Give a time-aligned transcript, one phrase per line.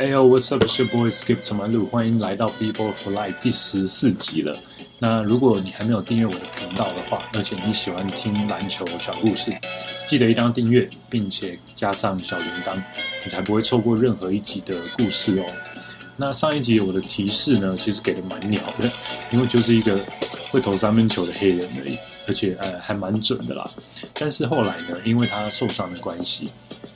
[0.00, 0.64] Hey yo, what's up?
[0.64, 4.58] It's your boy Skip 陈曼路，欢迎来到 b b o for Life 第十四集了。
[4.98, 9.52] 那如果你还没有订阅我的频道的话，而且你喜欢听篮球小故事，
[10.08, 12.82] 记得一定要订阅，并且加上小铃铛，
[13.22, 15.44] 你才不会错过任何一集的故事哦。
[16.16, 18.90] 那上一集我的提示呢，其实给的蛮鸟的，
[19.32, 20.00] 因为就是一个
[20.50, 21.96] 会投三分球的黑人而已，
[22.26, 23.68] 而且呃还蛮准的啦。
[24.14, 26.48] 但是后来呢，因为他受伤的关系，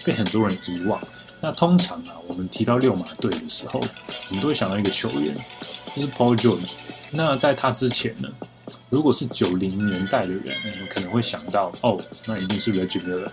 [0.04, 1.00] 被很多人遗忘。
[1.40, 3.78] 那通常啊，我们提到六马队的时候，
[4.30, 5.34] 我们都会想到一个球员，
[5.94, 6.72] 就是 Paul George。
[7.10, 8.28] 那在他之前呢，
[8.88, 13.28] 如果是九零年代的人，你们可能会想到哦，那一定是 Reggie Miller。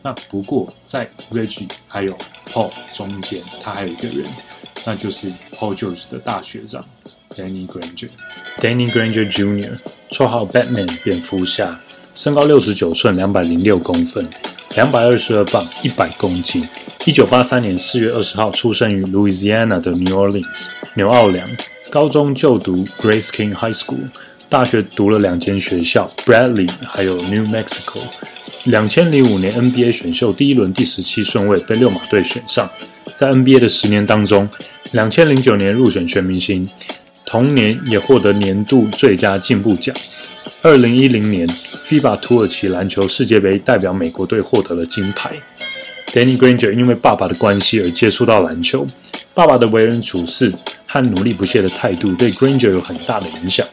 [0.00, 2.16] 那不过在 Reggie 还有
[2.46, 4.24] Paul 中间，他还有一个人，
[4.86, 6.82] 那就是 Paul George 的大学长
[7.38, 8.08] Danny Granger。
[8.58, 9.78] Danny Granger Jr.
[10.10, 11.80] 绰号 Batman 蝙蝠侠，
[12.12, 14.28] 身高六十九寸，两百零六公分，
[14.74, 16.66] 两百二十二磅，一百公斤。
[17.06, 20.44] 一九八三年四月二十号出生于 Louisiana 的 New Orleans
[20.94, 21.48] 纽奥良，
[21.90, 24.10] 高中就读 Grace King High School，
[24.48, 28.00] 大学读了两间学校 Bradley 还有 New Mexico。
[28.64, 32.68] 两千零五年 NBA 选秀第一轮第十七顺位被六马队选上，
[33.14, 34.50] 在 NBA 的十年当中，
[34.90, 36.68] 两千零九年入选全明星，
[37.30, 39.94] 同年也获得年度最佳进步奖。
[40.62, 45.30] 二零一零年 FIBA 土耳其篮球世界杯代表美国队获得了金牌。
[46.06, 48.86] Danny Granger 因为爸爸的关系而接触到篮球，
[49.34, 50.50] 爸爸的为人处事
[50.86, 53.66] 和努力不懈的态度对 Granger 有很大的影响。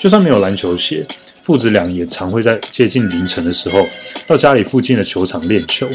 [0.00, 1.06] 就算没有篮球鞋，
[1.44, 3.86] 父子俩也常会在接近凌晨的时候
[4.26, 5.86] 到家里附近的球场练球。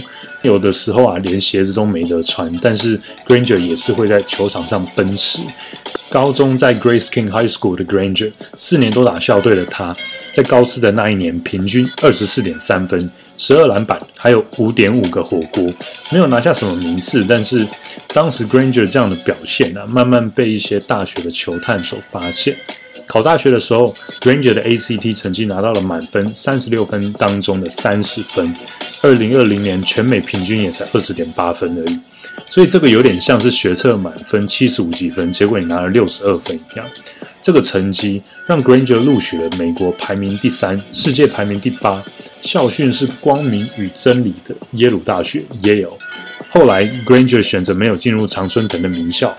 [0.43, 5.41] 有的时候啊，连鞋子都没得穿，但是 Granger 也是会在球场上奔驰。
[6.09, 9.93] 高中在 Grace King High School 的 Granger，四年都打校队的他，
[10.33, 13.11] 在高四的那一年，平均二十四点三分。
[13.39, 15.63] 十二篮板，还有五点五个火锅，
[16.11, 17.67] 没有拿下什么名次，但是
[18.13, 22.57] 当时 Granger 这样的表现呢，慢慢被一些大学的球探所发现。
[23.05, 28.51] 考大学的时候，Granger 的 ACT 成绩拿到了满分三十六分当中的三十分，
[29.03, 31.99] 二零二零年全美平均也才二十点八分而已，
[32.49, 36.85] 所以这个有点像是学测满分七十五几分，结果你拿了六十二分一样。
[37.41, 41.97] 这个成绩让 Granger 录取了美国排名第三、世界排名第八、
[42.41, 45.97] 校训是光明与真理的耶鲁大学 Yale。
[46.49, 49.33] 后来 Granger 选择没有进入常春藤的名校，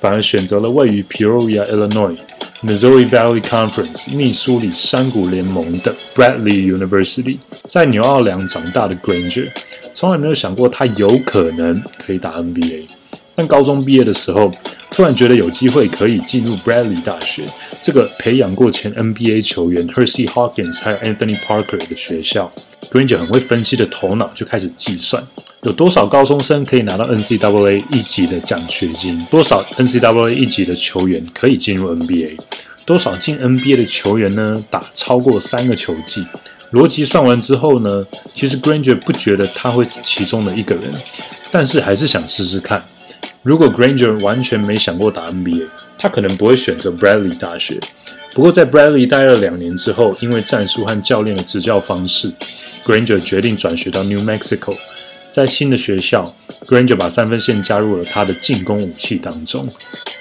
[0.00, 2.16] 反而选择了位于 Peoria, Illinois,
[2.62, 7.38] Missouri Valley Conference 密苏里山谷联盟的 Bradley University。
[7.64, 9.50] 在纽奥良长大的 Granger
[9.92, 12.88] 从来没有想过他有可能可以打 NBA。
[13.34, 14.52] 但高中毕业的时候，
[14.92, 17.42] 突然觉得有机会可以进入 Bradley 大学
[17.80, 22.52] 这个培养过前 NBA 球员 Hersey Hawkins 还有 Anthony Parker 的学校。
[22.92, 25.26] Granger 很会分析的头脑就开始计算，
[25.64, 32.36] 有多少高中生可以拿到 NCAA 一级的奖学金，多少 NCAA 一级的球员可以进入 NBA，
[32.84, 34.56] 多少进 NBA 的球员呢？
[34.68, 36.26] 打超过三个球季。
[36.72, 40.90] 逻辑算完之后呢，其实 Granger 不觉得他会是其中的一个人，
[41.52, 42.82] 但是还是想试试看。
[43.44, 47.78] 如果 Granger 完全没想过打 NBA，他可能不会选择 Bradley 大学。
[48.34, 52.32] 不过在 Bradley 待了两年之后，因为战术和教练的执教方式
[52.84, 54.74] ，Granger 决定转学到 New Mexico。
[55.32, 56.22] 在新的学校
[56.66, 59.66] ，Granger 把三分线加入了他的进攻武器当中，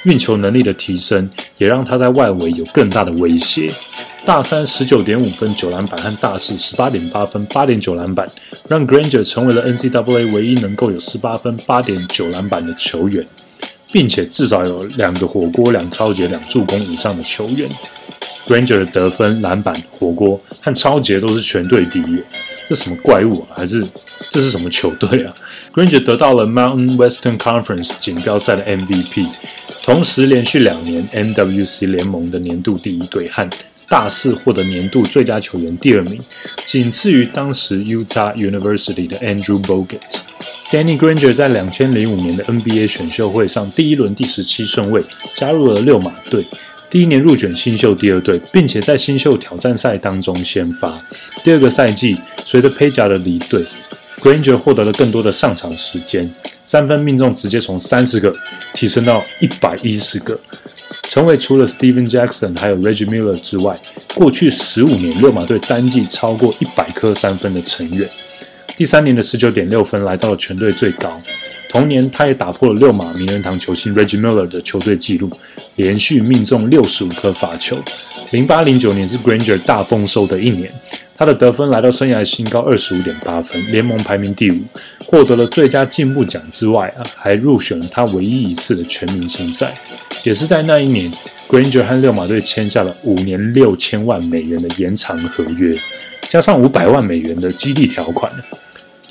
[0.06, 3.70] 运球能力的提升也让他在外围有更大的威胁。
[4.26, 8.26] 大三十九点五分九篮板和大四十八点八分八点九篮板，
[8.70, 13.28] 让 Granger 成为了 NCAA 唯一能够有十八分八点九篮板的球员，
[13.92, 17.68] 并且至少有两个火锅、两超级、两助攻以上的球员。
[18.48, 22.22] Granger 的得分、篮板、火锅和超级都是全队第一，
[22.72, 23.52] 这什么怪物啊？
[23.58, 23.84] 还是
[24.30, 25.34] 这是什么球队啊？
[25.76, 29.28] Granger 得到了 Mountain Western Conference 锦标赛的 MVP，
[29.84, 33.50] 同时连续两年 MWC 联盟的年度第一队和
[33.90, 36.18] 大四获得年度最佳球员第二名，
[36.66, 40.00] 仅次于当时 Utah University 的 Andrew Bogut。
[40.72, 45.02] Danny Granger 在两千零五年的 NBA 选秀会上第一轮第十七顺位
[45.36, 46.48] 加入了六马队，
[46.92, 51.02] 第一年入选新秀第二队，并且在新秀挑战赛当中先发。
[51.42, 53.64] 第二个赛季，随着佩贾的离队
[54.20, 56.30] ，Granger 获得了更多的上场时间，
[56.66, 58.36] 三分命中直接从三十个
[58.74, 60.38] 提升到一百一十个。
[61.04, 63.74] 成为除了 Steven Jackson 还有 Reggie Miller 之外，
[64.14, 68.06] 过去十五年六马队单季超过一百颗三分的成员。
[68.76, 71.22] 第三年的十九点六分来到了全队最高。
[71.72, 75.30] 同年，他也打破了六马名人堂球星 Reggie Miller 的球队纪录，
[75.78, 77.78] 连续命中六十五颗罚球。
[78.32, 80.70] 零八零九年是 Granger 大丰收的一年，
[81.16, 84.62] 他的得分来到生涯新高二十五点八分，联盟排名第五，
[85.06, 89.74] 获得了最佳进步奖之外啊，还入选了他唯一一次的全明星赛。
[90.26, 91.10] 也是在那一年
[91.48, 95.74] ，Granger 和六马队签下了五年六千万美元的延长合约，
[96.30, 98.30] 加上五百万美元的激励条款。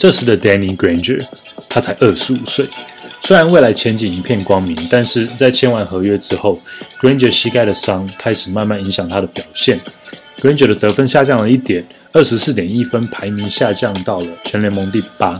[0.00, 1.22] 这时的 Danny Granger，
[1.68, 2.64] 他才二十五岁。
[3.22, 6.58] 虽然未来前景一片光明，但是在签完合约之后
[7.02, 9.78] ，Granger 膝盖的伤开始慢慢影响他的表现。
[10.38, 15.38] Granger 的得分下降了一点，二十四点一分，排名下降到了全联盟第八。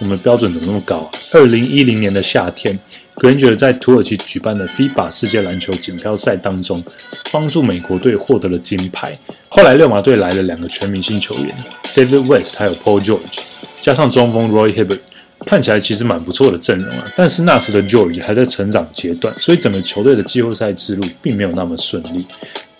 [0.00, 1.10] 我们标准怎么那么高啊？
[1.32, 2.78] 二零一零年的夏天
[3.14, 6.84] ，Granger 在土耳其举办的 FIBA 世界篮球锦标赛当中，
[7.32, 9.18] 帮助美国队获得了金牌。
[9.48, 11.56] 后来六马队来了两个全明星球员
[11.94, 13.38] ，David West 还有 Paul George，
[13.82, 15.00] 加上中锋 Roy Hibbert。
[15.44, 22.24] 看起来其实蛮不错的阵容啊，但是那时的 George 还在成长阶段，所以整个球队的季后赛之路并没有那么顺利。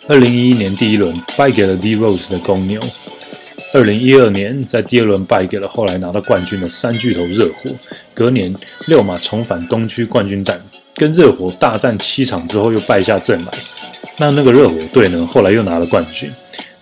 [0.07, 2.81] 二零一一年第一轮败给了 D Rose 的公牛，
[3.75, 7.71] 二零一二年在第二轮败给了后来拿到冠军的三巨头热火。
[8.15, 8.55] 隔年
[8.87, 10.65] 六马重返东区冠军战，
[10.95, 13.51] 跟热火大战七场之后又败下阵来。
[14.19, 16.31] 那那个热火队呢，后来又拿了冠军。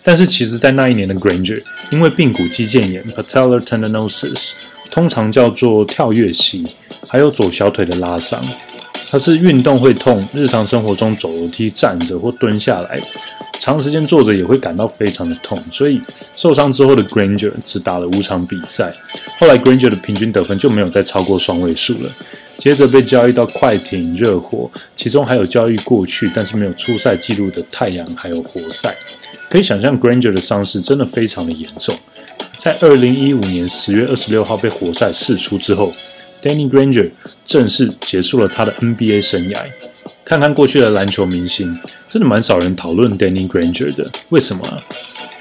[0.03, 4.53] 但是其实，在那一年的 Granger 因为髌骨肌腱炎 （patellar tendinosis）。
[4.91, 6.65] 通常叫做跳跃膝，
[7.09, 8.43] 还有左小腿的拉伤，
[9.11, 12.97] 它是运动会痛，日常生活中走楼梯、站着或蹲下来，
[13.59, 15.61] 长时间坐着也会感到非常的痛。
[15.73, 16.01] 所以
[16.37, 18.89] 受伤之后的 Granger 只打了五场比赛，
[19.41, 22.09] 后来 Granger 的平均得分就没有再超过双位数了。
[22.57, 28.95] 接着被交易到快艇、热火，其中还有交易过去但是没有出赛记录的太阳还有活塞。
[29.49, 31.93] 可以想象 Granger 的伤势真的非常的严重。
[32.59, 35.93] 在二零一五年十月二十六号被活塞释出之后
[36.43, 37.11] ，Danny Granger
[37.45, 39.59] 正式结束了他的 NBA 生涯。
[40.25, 41.79] 看看过去的篮球明星，
[42.09, 44.09] 真的蛮少人讨论 Danny Granger 的。
[44.29, 44.63] 为什么？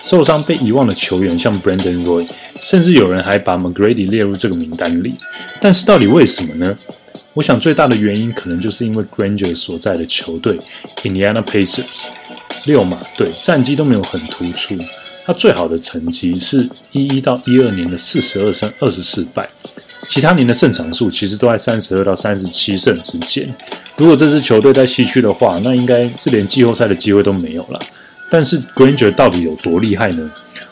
[0.02, 2.28] 受伤被遗忘的球员像 Brandon Roy，
[2.62, 5.16] 甚至有人还把 McGrady 列入这个名单里。
[5.60, 6.76] 但是到底为什么呢？
[7.34, 10.58] 我想最大的原因可能就是因为 Granger 所在的球队
[11.04, 12.08] Indiana Pacers
[12.66, 14.76] 六马队战绩都没有很突出。
[15.26, 19.48] 他最好的成绩是一一到一二年的四十二胜二十四败，
[20.10, 23.48] 其他年的胜场数其实都在三十二到三十七胜之间。
[23.96, 27.80] 如果这支球队在西区的话，那应该是连季后赛的机会都没有了。
[28.28, 30.30] 但是 Granger 到底有多厉害呢？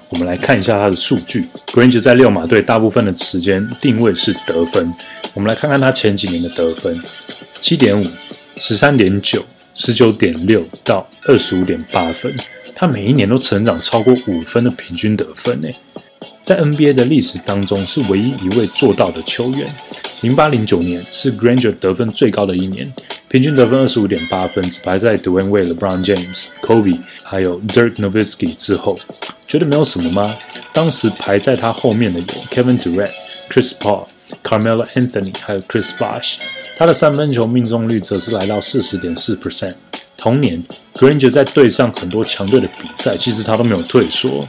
[0.09, 1.45] 我们来看一下他的数据。
[1.67, 4.91] Granger 在六马队大部分的时间定位是得分。
[5.35, 6.99] 我们来看看他前几年的得分：
[7.61, 8.07] 七点五、
[8.57, 9.45] 十三点九、
[9.75, 12.35] 十九点六到二十五点八分。
[12.75, 15.67] 他每一年都成长超过五分的平均得分呢，
[16.47, 19.67] 在 NBA 的历史当中是唯一一位做到的球员。
[20.21, 22.89] 零八零九年是 Granger 得分最高的一年，
[23.27, 28.97] 平均得分二十五点八分，只排在 Dwayne Wade、LeBron James、Kobe 还有 Dirk Nowitzki 之后。
[29.45, 30.33] 觉得没有什么吗？
[30.71, 33.11] 当时排在他后面的有 Kevin Durant、
[33.49, 34.07] Chris Paul、
[34.41, 36.35] Carmelo Anthony 还有 Chris Bosh。
[36.77, 39.73] 他的三分球命中率则是来到四十点四 percent。
[40.17, 40.61] 同年
[40.95, 44.45] ，Granger 在对上很多强队的比赛，其实他都没有退缩。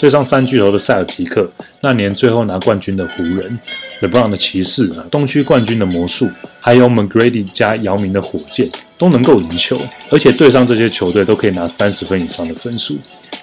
[0.00, 1.48] 对上三巨头的塞尔皮克，
[1.82, 3.60] 那年最后拿冠军的湖人
[4.00, 8.66] ，LeBron 的骑士啊，东区冠军的魔术，还有 McGrady 加姚明的火箭，
[9.00, 9.76] 都能够赢球。
[10.10, 12.96] 而且对上这些球队，都可以拿三十分以上的分数。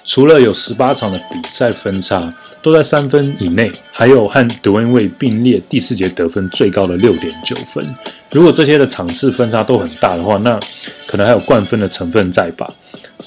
[0.04, 2.32] 除了有十八场的比赛分差
[2.62, 7.86] 都在三分以内，还有和德文卫并列第四节得分最高的六点九分。
[8.30, 10.58] 如果这些的场次分差都很大的话，那
[11.06, 12.66] 可能还有冠分的成分在吧。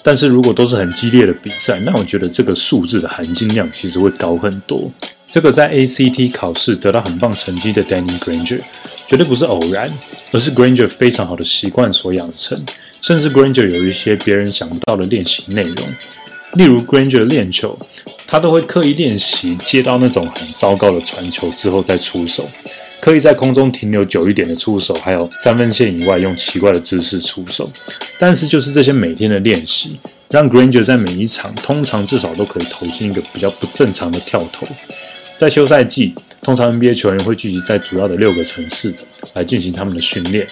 [0.04, 4.92] 但是如果都是很激烈的比赛，那我觉得这个数字的含金量其实会高很多。
[5.26, 8.60] 这个在 ACT 考试得到很棒成绩的 Danny Granger，
[9.08, 9.90] 绝对不是偶然，
[10.32, 12.62] 而是 Granger 非常好的习惯所养成，
[13.02, 15.76] 甚至 Granger 有一些别人想不到的练习内容。
[16.56, 17.80] 例如 Granger 练球，
[18.32, 22.50] 他都会刻意练习接到那种很糟糕的传球之后再出手，
[23.02, 27.70] 刻意在空中停留久一点的出手，还有三分线以外用奇怪的姿势出手。
[28.18, 34.66] 但是就是这些每天的练习，让 Granger 在每一场通常至少都可以投进一个比较不正常的跳投。
[35.42, 38.94] 在休赛季，通常 NBA 球员会聚集在主要的六个城市
[39.34, 40.46] 来进行他们的训练。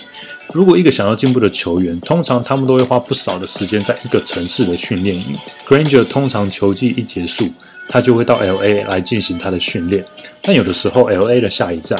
[0.51, 5.23] 如果一个想要进步的球员，通常他们都会花不少的时间在一个城市的训练营。
[5.67, 7.53] Granger 通常球季一结束，
[7.87, 10.03] 他就会到 LA 来进行他的训练。
[10.41, 11.95] 但有的时候，LA 的下一站，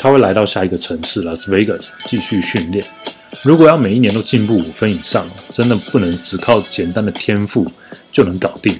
[0.00, 2.84] 他会来到下一个城市 Las Vegas 继续训练。
[3.44, 7.64] 如果要每一年都进步五分以上，真的不能只靠简单的天赋
[8.10, 8.76] 就能搞定。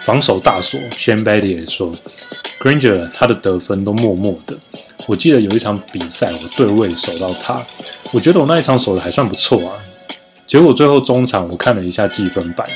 [0.00, 1.92] 防守大锁 Shane Battier 也说
[2.60, 4.58] ，Granger 他的得分都默默的。
[5.06, 7.64] 我记得有一场比赛，我对位守到他，
[8.12, 9.74] 我觉得我那一场守的还算不错啊。
[10.46, 12.66] 结果最后中场我看了一下积分板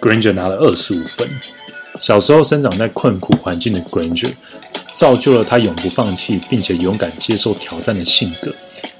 [0.00, 1.28] ，Granger 拿了二十五分。
[2.00, 4.32] 小时候生长在困苦环境的 Granger，
[4.94, 8.52] 造就了他永不放弃并且勇敢接受挑战的性格。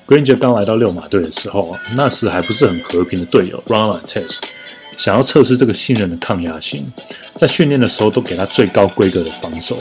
[0.07, 4.41] Granger 刚来到六马队的时候，那时还不是很和平的队友 Ron Artest，
[5.03, 6.87] 想要测试这个信任的抗压性，
[7.35, 9.77] 在训练的时候都给他最高规格的防守，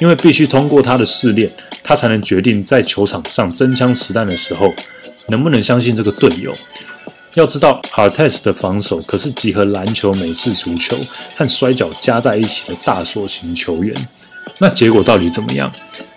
[0.00, 1.48] 因为必须通过他的试炼，
[1.84, 4.74] 他才能决定在球场上真枪实弹的时候
[5.28, 6.52] 能不能相信这个队友。
[7.34, 10.96] 要知道，Artest 的防守可是集合篮球、美式足球
[11.36, 13.94] 和摔跤加在一起的大锁型球员。
[14.58, 15.70] 那结果到底怎么样？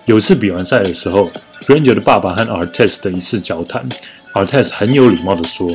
[0.05, 1.29] 有一次比完赛的时候
[1.62, 3.88] ，Granger 的爸爸和 Artes 的一次交谈
[4.34, 5.69] ，Artes 很有礼貌地说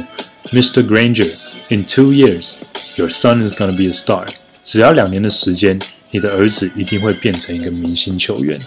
[0.50, 0.82] ：“Mr.
[0.82, 2.56] Granger，in two years,
[2.96, 4.26] your son is gonna be a star。
[4.62, 5.78] 只要两年的时间，
[6.10, 8.58] 你的儿子一定会变成一个明星球员。”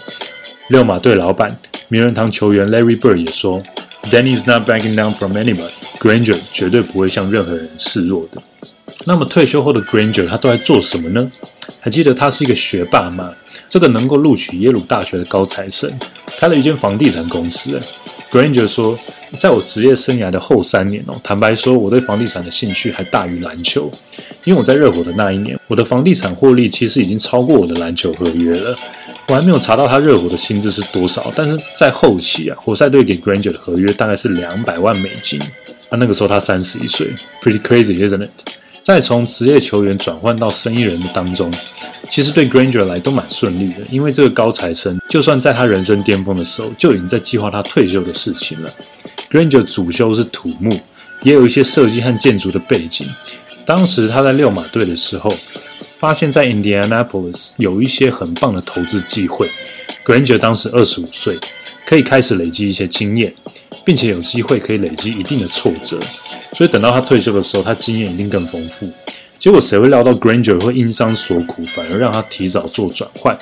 [0.70, 3.62] 六马队老板、名人堂球员 Larry Bird 也说。
[4.10, 5.68] Danny's not backing down from anyone.
[5.98, 8.40] Granger 绝对不会向任何人示弱的。
[9.04, 11.30] 那么退休后的 Granger 他都在做什么呢？
[11.80, 13.34] 还记得他是一个学霸吗？
[13.68, 15.90] 这个能够录取耶鲁大学的高材生，
[16.38, 17.78] 开了一间房地产公司。
[18.30, 18.98] Granger 说。
[19.38, 23.90] 在我职业生涯的后三年哦，坦白说，我对房地产的兴趣还大于篮球。
[24.44, 28.74] 因为我在热火的那一年，我的房地产获利其实已经超过我的篮球合约了。
[29.28, 35.38] 我还没有查到他热火的薪资是多少，但是在后期啊，活塞队给 Granger 的合约大概是两百万美金。
[35.90, 38.30] 啊那个时候他三十一岁，pretty crazy，isn't it？
[38.88, 41.52] 再从职业球员转换到生意人的当中，
[42.10, 48.70] 其实对 Granger 来都蛮顺利的，因为这个高材生就算在他人生巅峰的时候，就已经在计划他退休的事情了。
[49.30, 50.74] Granger 主修是土木，
[51.20, 53.06] 也有一些设计和建筑的背景。
[53.66, 55.30] 当时他在六马队的时候，
[55.98, 59.46] 发现，在 Indianapolis 有一些很棒的投资机会。
[60.02, 61.36] Granger 当时二十五岁，
[61.84, 63.34] 可以开始累积一些经验，
[63.88, 65.98] 并且有机会可以累积一定的挫折。
[66.52, 68.86] 所以等到他退休的时候，他经验一定更丰富。
[69.38, 73.34] 结果谁会料到 Granger 会因伤所苦，反而让他提早做转换？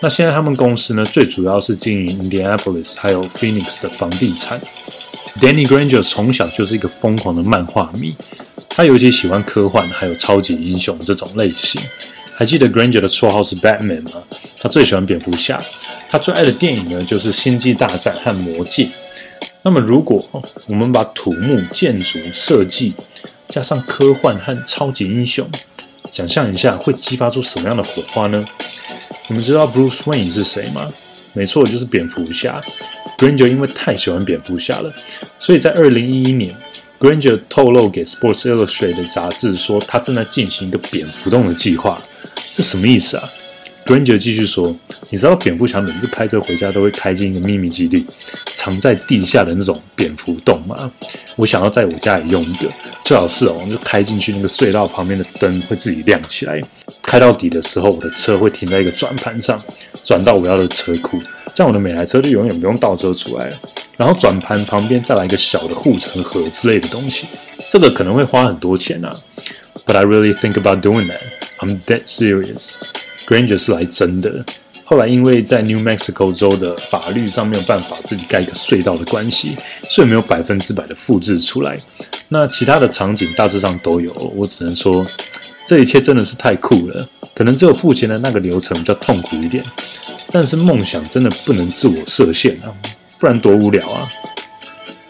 [0.00, 4.60] 那现在他们公司呢，最主要是经营 Indianapolis 还有 Phoenix 的房地产。
[5.40, 8.14] Danny Granger 从小就是一个疯狂的漫画迷，
[8.68, 11.82] 他尤其喜欢科幻还有超级英雄这种类型。
[12.36, 14.22] 还记得 Granger 的绰号是 Batman 吗？
[14.60, 15.60] 他最喜欢蝙蝠侠，
[16.08, 18.84] 他最爱的电影呢就是《星际大战》和《魔戒》。
[19.66, 20.22] 那么，如果
[20.68, 22.94] 我们把土木建筑设计
[23.48, 25.48] 加上科幻和超级英雄，
[26.10, 28.44] 想象一下会激发出什么样的火花呢？
[29.28, 30.86] 你们知道 Bruce Wayne 是谁吗？
[31.32, 32.60] 没错，就是蝙蝠侠。
[33.16, 34.92] Granger 因为太喜欢蝙蝠侠了，
[35.38, 36.54] 所以在二零一一年
[37.00, 41.98] ，Granger 透露给 Sports Illustrated 杂志说，他正在进行一个蝙蝠洞的计划。
[42.54, 43.26] 这什么意思啊
[43.86, 44.74] ？Granger 继续说
[45.10, 48.06] ：“你知道蝙蝠侠每次开车回家都会开进一个秘密基地，
[48.54, 50.90] 藏在地下的那种蝙蝠洞吗？
[51.36, 52.68] 我想要在我家里用一个，
[53.04, 56.60] 最好是哦，就开进去那个隧道旁边的灯会自己亮起来。
[57.02, 59.60] 开到底的时候，我的车会停在一个转盘上，
[60.02, 61.20] 转到我要的车库，
[61.54, 63.56] 这样我的每台车就永远不用倒车出来了。
[63.96, 67.26] 然后转盘旁边再来一个小的护城河之类的东西，
[67.70, 69.14] 这个可能会花很多钱啊。
[69.86, 71.20] But I really think about doing that.
[71.58, 72.76] I'm that serious.”
[73.26, 74.44] Granger 是来真的。
[74.86, 79.56] 后来因为在 New Mexico 州的法律上没有办法自己盖一个隧道的关系，
[79.88, 81.76] 所以没有百分之百的复制出来。
[82.28, 84.12] 那其他的场景大致上都有。
[84.36, 85.06] 我只能说，
[85.66, 87.08] 这一切真的是太酷了。
[87.34, 89.64] 可能只有付钱的那个流程比较痛苦一点，
[90.30, 92.68] 但是梦想真的不能自我设限啊，
[93.18, 94.06] 不然多无聊啊。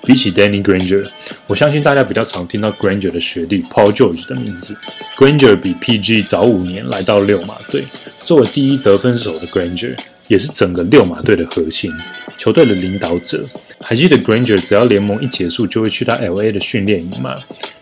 [0.05, 1.09] 比起 Danny Granger，
[1.47, 4.77] 我相信大家比较常听到 Granger 的学弟 Paul George 的名字。
[5.17, 7.83] Granger 比 PG 早五年来到六马队，
[8.25, 9.97] 作为第一得分手的 Granger，
[10.29, 11.91] 也是整个六马队的核心，
[12.37, 13.43] 球队的领导者。
[13.83, 17.35] 还记得 Granger 只要联盟一结束就会去到 LA 的训练营吗？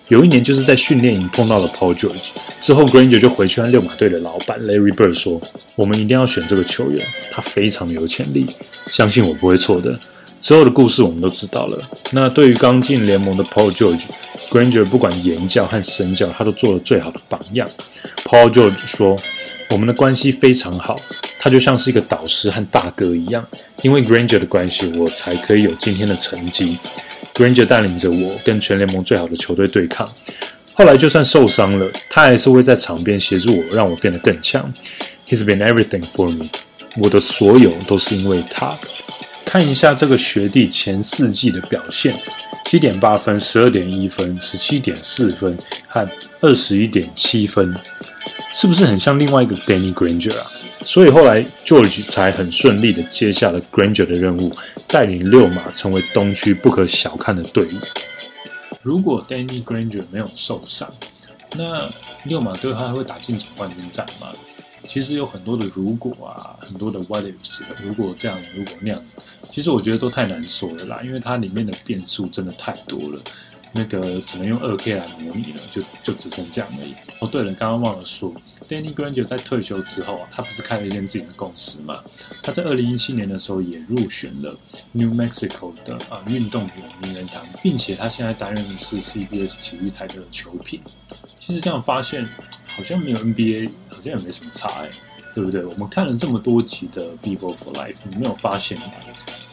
[0.09, 5.41] 有一年就是在训练营碰到了 Paul George，之后 Granger 就回去和六马队的老板 Larry Bird 说
[5.75, 8.47] ：“我们一定要选这个球员，他非常有潜力，
[8.87, 9.99] 相信我不会错的。”
[10.43, 11.79] 之后的故事我们都知道了。
[12.11, 17.67] 那对于刚进联盟的 Paul George，Granger 不管言教和身教，他都做了最好的榜样。
[18.25, 19.17] Paul George 说
[19.71, 20.97] ：“我们的关系非常好，
[21.39, 23.47] 他就像是一个导师和大哥一样。
[23.83, 26.77] 因为 Granger 的关系，我才可以有今天的成绩。
[27.35, 30.09] Granger 带领着我跟全联盟最好的球队对抗。
[30.75, 34.73] 后来就算受伤了，他还是会在场边协助我，让我变得更强。
[35.29, 36.47] He's been everything for me。
[36.97, 38.77] 我的所有都是因为他。”
[39.53, 42.17] 看一下这个学弟前四季的表现：
[42.65, 45.55] 七点八分、十二点一分、十七点四分
[45.87, 46.09] 和
[46.41, 47.71] 二十一点七分，
[48.55, 50.47] 是不是很像另外一个 Danny Granger 啊？
[50.83, 54.51] 所以后来 George 才很顺利的接下了 Granger 的任务，
[54.89, 57.69] 带领六马成为东区不可小看的队伍。
[58.81, 60.91] 如果 Danny Granger 没有受伤，
[61.59, 61.87] 那
[62.25, 64.29] 六马队他还会打进总冠军战吗？
[64.85, 69.05] 其实有很多的如果啊，很多的 values，如果这样，如果那样，
[69.43, 73.21] 其实我觉得都太难说了啦，因为它里面的变数真的太多了。
[73.75, 76.95] 那个只能用二 K 来模拟了，就就只剩这样而已。
[77.21, 78.33] 哦，对了，刚刚忘了说
[78.69, 81.99] ，Danny Granger 在退休之后啊，他不是开了一间自己的公司嘛？
[82.43, 84.55] 他在二零一七年的时候也入选了
[84.93, 90.81] New Mexico 的啊运动员名人堂，并且他现在担任的是 CBS 体育台的球评。
[91.41, 92.27] 其实这样发现，
[92.77, 94.91] 好像没有 NBA，好像也没什么差哎，
[95.35, 95.65] 对不对？
[95.65, 98.77] 我们看了这么多集的 People for Life，你没有发现？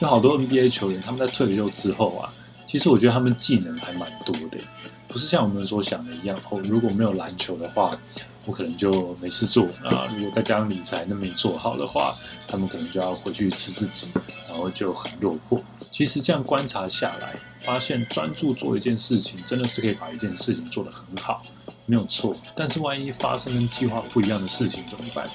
[0.01, 2.33] 有好多 NBA 球员他们在退休之后啊。
[2.69, 4.59] 其实我觉得他们技能还蛮多的，
[5.07, 6.39] 不是像我们所想的一样。
[6.51, 7.99] 哦，如果没有篮球的话，
[8.45, 10.07] 我可能就没事做啊。
[10.15, 12.15] 如果再加上理财都没做好的话，
[12.47, 14.11] 他们可能就要回去吃自己，
[14.47, 15.59] 然后就很落魄。
[15.89, 21.41] 其实这样观察下来，发现专注做一件事情，真的是可以把一件事情做得很好，
[21.87, 22.35] 没有错。
[22.55, 25.27] 但是万一发生跟计划不一样的事情怎么办？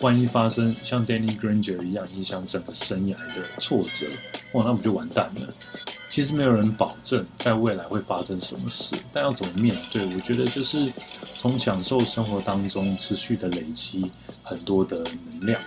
[0.00, 4.06] 万一发生像 Danny Granger 一样影响整个生涯的挫折，
[4.52, 5.48] 哇，那不就完蛋了？
[6.08, 10.04] 其实没有人保证在未来会发生什么事，但要怎么面对？
[10.14, 10.90] 我觉得就是
[11.22, 14.10] 从享受生活当中持续的累积
[14.42, 15.60] 很多的能量，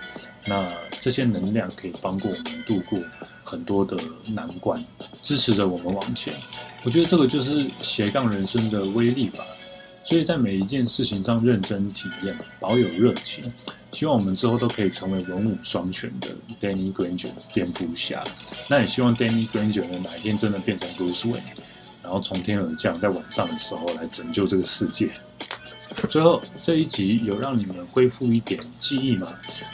[0.46, 0.66] 那
[1.00, 2.98] 这些能量可以帮过我们度过
[3.44, 3.96] 很多的
[4.28, 4.84] 难关，
[5.22, 6.34] 支持着我们往前。
[6.84, 9.44] 我觉得这个就是斜杠人生的威力吧。
[10.04, 13.52] 所以在每一件事情上认真体验，保有热情。
[13.92, 16.28] 希望我们之后都可以成为文武双全的
[16.60, 18.22] Danny Granger 蝙蝠侠。
[18.68, 21.42] 那也希望 Danny Granger 呢哪一天真的变成 Bruce Wayne，
[22.02, 25.10] 然后从天而降，在晚上的时候来拯救这个世界。
[26.08, 29.28] 最后这一集有让你们恢复一点记忆吗？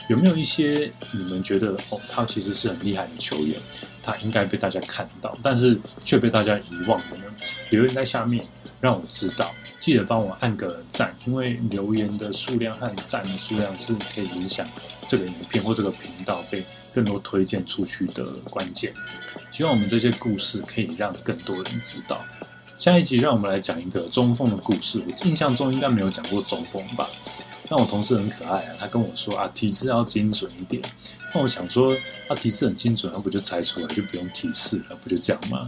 [0.09, 3.59] 有没有一些你们觉得哦，他其实是很厉害的球员，
[4.03, 7.25] 他应该被大家看到，但是却被大家遗忘的呢？
[7.71, 8.45] 留言在下面。
[8.81, 14.65] 让我知道，记得帮我按个赞，因为留言的数量和赞的数量是可以影响
[15.09, 16.63] 这个影片或这个频道被
[16.95, 18.95] 更多推荐出去的关键。
[19.51, 22.25] 希望我们这些故事可以让更多人知道。
[22.79, 25.03] 下一集让我们来讲一个中锋的故事。
[25.05, 27.09] 我印象中应该没有讲过中锋吧？
[27.69, 30.81] 但我同事很可爱啊，他跟我说啊，提示要精准一点。
[31.35, 31.93] 那我想说，
[32.29, 35.67] 啊，提示很精准，那不就猜出来就不用提示了，不就这样吗？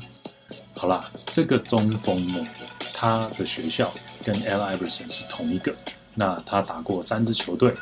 [0.76, 2.46] 好啦，这个中锋呢，
[2.94, 3.92] 他的学校
[4.24, 4.60] 跟 L.
[4.60, 5.74] Iverson 是同一个。
[6.14, 7.74] 那他打过三支球队，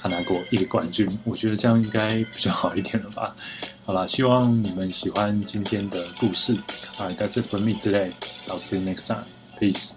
[0.00, 1.08] 他拿过一个冠军。
[1.22, 3.34] 我觉得这样应该比较好一点了吧。
[3.86, 6.54] 好啦，希望你们喜欢今天的故事。
[6.98, 8.12] 啊、right,，That's it for me today.
[8.48, 9.24] I'll see you next time.
[9.60, 9.92] Peace.